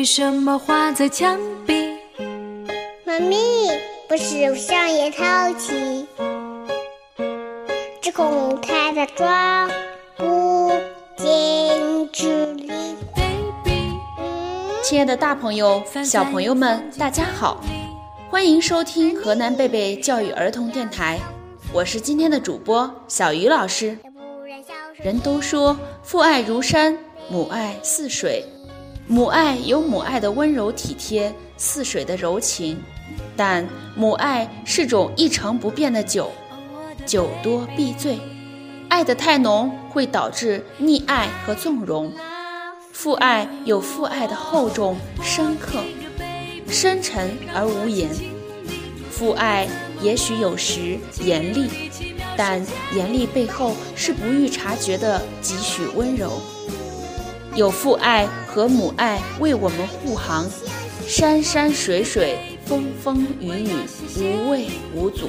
[0.00, 1.74] 为什么画在墙壁？
[3.04, 3.36] 妈咪，
[4.08, 6.06] 不是上也淘气，
[8.00, 9.70] 只恐太大装
[10.16, 10.72] 不
[11.18, 12.72] 进这里。
[14.82, 17.62] 亲爱的，大朋友、小朋友们，大家好，
[18.30, 21.18] 欢迎收听河南贝贝教育儿童电台，
[21.74, 23.98] 我是今天的主播小鱼老师。
[24.94, 26.96] 人都说父爱如山，
[27.28, 28.42] 母爱似水。
[29.10, 32.80] 母爱有母爱的温柔体贴，似水的柔情，
[33.36, 36.30] 但母爱是种一成不变的酒，
[37.04, 38.20] 酒多必醉，
[38.88, 42.12] 爱得太浓会导致溺爱和纵容。
[42.92, 45.80] 父爱有父爱的厚重、深刻、
[46.68, 48.08] 深沉而无言。
[49.10, 49.66] 父爱
[50.00, 51.68] 也许有时严厉，
[52.36, 52.64] 但
[52.94, 56.40] 严厉背后是不易察觉的几许温柔。
[57.60, 60.48] 有父爱和母爱为我们护航，
[61.06, 63.70] 山山水水，风风雨雨，
[64.16, 65.28] 无畏无阻。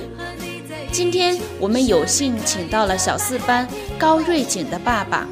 [0.94, 3.68] 今天我们有幸请到了小四班
[4.00, 5.28] 高瑞景的爸爸，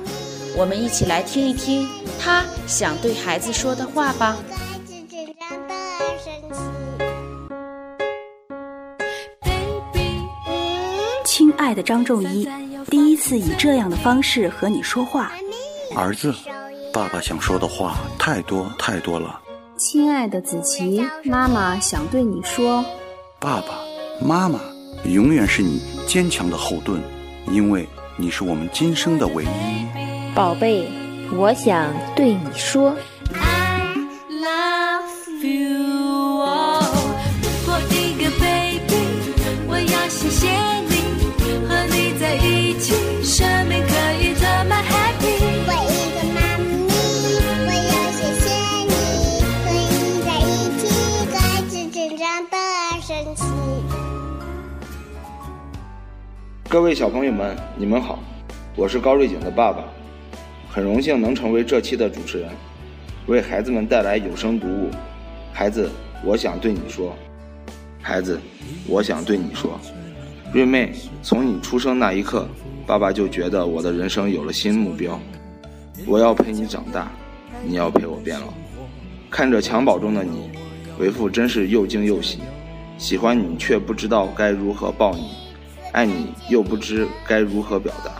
[0.57, 1.87] 我们一起来听一听
[2.19, 4.35] 他想对孩子说的话吧。
[11.23, 12.45] 亲爱的张仲一，
[12.89, 15.31] 第一次以这样的方式和你说话，
[15.95, 16.35] 儿子。
[16.91, 19.39] 爸爸想说的话太多太多了，
[19.77, 22.83] 亲爱的子琪，妈妈想对你说，
[23.39, 23.79] 爸爸
[24.19, 24.59] 妈妈
[25.05, 27.01] 永远是你坚强的后盾，
[27.51, 30.35] 因为你是我们今生的唯一。
[30.35, 30.89] 宝贝，
[31.31, 32.95] 我想对你说。
[56.69, 58.19] 各位小朋友们，你们好，
[58.75, 59.83] 我是高瑞景的爸爸，
[60.69, 62.51] 很荣幸能成为这期的主持人，
[63.25, 64.91] 为孩子们带来有声读物。
[65.51, 65.89] 孩子，
[66.23, 67.15] 我想对你说，
[67.99, 68.39] 孩子，
[68.85, 69.79] 我想对你说，
[70.53, 70.93] 瑞妹，
[71.23, 72.47] 从你出生那一刻，
[72.85, 75.19] 爸爸就觉得我的人生有了新目标，
[76.05, 77.11] 我要陪你长大，
[77.65, 78.53] 你要陪我变老。
[79.31, 80.51] 看着襁褓中的你，
[80.99, 82.37] 为父真是又惊又喜，
[82.99, 85.31] 喜欢你却不知道该如何抱你。
[85.93, 88.11] 爱你又不知该如何表达，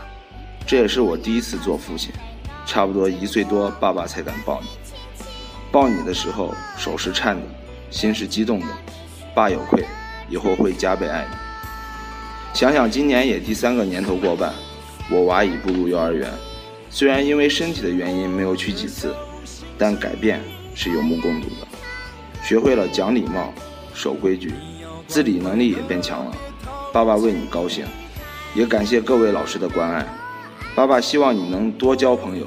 [0.66, 2.10] 这也是我第一次做父亲，
[2.64, 4.68] 差不多一岁多，爸爸才敢抱你。
[5.70, 7.42] 抱你的时候，手是颤的，
[7.90, 8.66] 心是激动的。
[9.34, 9.84] 爸有愧，
[10.30, 11.36] 以后会加倍爱你。
[12.54, 14.50] 想想今年也第三个年头过半，
[15.10, 16.28] 我娃已步入幼儿园，
[16.88, 19.14] 虽然因为身体的原因没有去几次，
[19.76, 20.40] 但改变
[20.74, 21.68] 是有目共睹的。
[22.42, 23.52] 学会了讲礼貌、
[24.00, 24.54] 守规矩，
[25.06, 26.32] 自理能力也变强了。
[26.90, 27.84] 爸爸为你高兴，
[28.54, 30.06] 也感谢各位老师的关爱。
[30.74, 32.46] 爸爸希望你能多交朋友，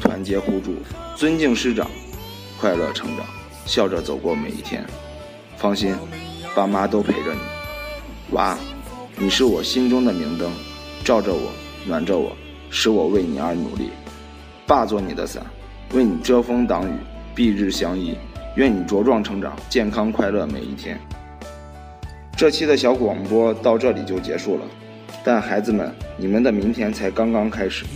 [0.00, 0.76] 团结互助，
[1.16, 1.90] 尊敬师长，
[2.60, 3.26] 快乐成长，
[3.66, 4.86] 笑着走过每一天。
[5.56, 5.96] 放心，
[6.54, 7.40] 爸妈都陪着你。
[8.30, 8.56] 娃，
[9.16, 10.48] 你是我心中的明灯，
[11.02, 11.50] 照着我，
[11.84, 12.36] 暖着我，
[12.70, 13.90] 使我为你而努力。
[14.64, 15.44] 爸做你的伞，
[15.92, 16.92] 为你遮风挡雨，
[17.34, 18.16] 蔽日相依。
[18.56, 21.00] 愿你茁壮成长，健康快乐每一天。
[22.36, 24.64] 这期的小广播到这里就结束了，
[25.24, 27.86] 但孩子们，你们的明天才刚刚开始。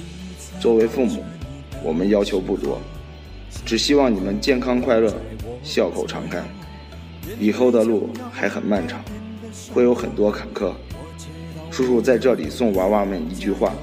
[0.59, 1.23] 作为父母，
[1.83, 2.81] 我们要求不多，
[3.67, 5.13] 只希望你们健康快乐，
[5.63, 6.43] 笑口常开。
[7.39, 8.99] 以后的路还很漫长，
[9.75, 10.73] 会有很多坎坷。
[11.71, 13.75] 叔叔在这里送娃娃们一句话：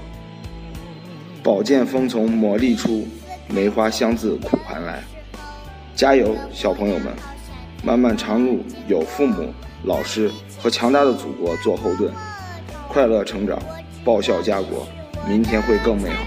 [1.44, 3.06] 宝剑锋从磨砺出，
[3.48, 5.04] 梅花香自苦寒来。
[5.96, 7.14] 加油，小朋友们！
[7.84, 9.54] 漫漫长路有父母。
[9.84, 12.12] 老师和强大的祖国做后盾，
[12.88, 13.60] 快乐成长，
[14.04, 14.88] 报效家国，
[15.28, 16.24] 明天会更美好。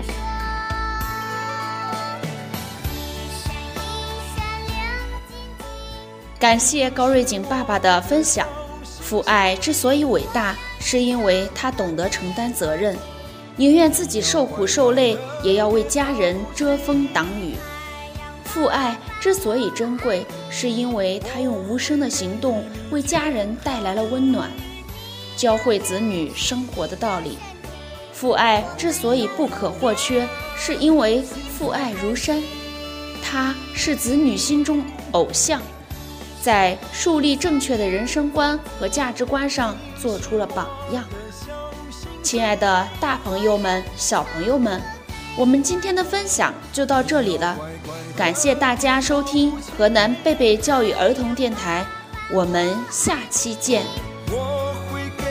[6.38, 8.46] 感谢高瑞景爸爸的分享。
[8.84, 12.96] 父爱之所以伟大，是因为他懂得承担责任，
[13.56, 17.54] 宁愿自己受苦受累，也要为家人遮风挡雨。
[18.56, 24.50] 父爱之所以珍贵，是因为他用无声的行动为家人带来了温暖，
[25.36, 27.36] 教会子女生活的道理。
[28.14, 30.26] 父爱之所以不可或缺，
[30.56, 32.42] 是因为父爱如山，
[33.22, 34.82] 他是子女心中
[35.12, 35.60] 偶像，
[36.40, 41.04] 在树立正确的人生观和价值观上做出了榜样。
[42.22, 44.80] 亲爱的大朋友们、小朋友们，
[45.36, 47.56] 我们今天的分享就到这里了。
[48.16, 51.84] 感谢大家收听河南贝贝教育儿童电台，
[52.32, 53.82] 我们下期见。
[54.30, 55.24] 我会给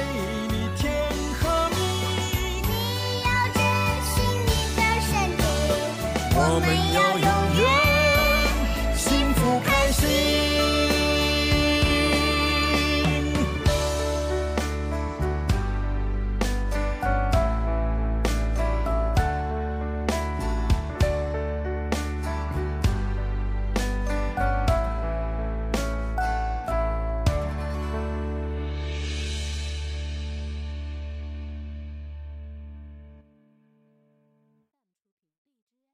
[0.47, 0.93] 你天
[1.41, 1.75] 和地，
[2.67, 3.59] 你要珍
[4.05, 5.43] 惜你的身体，
[6.35, 7.84] 我们要有。